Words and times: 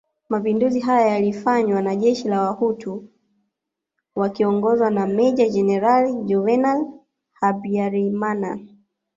Mapinduzi 0.29 0.79
haya 0.79 1.07
yalifanywa 1.07 1.81
na 1.81 1.95
jeshi 1.95 2.27
la 2.27 2.41
Wahutu 2.41 3.09
wakiongozwa 4.15 4.89
na 4.89 5.07
Meja 5.07 5.49
Jenerali 5.49 6.13
Juvenal 6.13 6.99
Habyarimana 7.31 8.59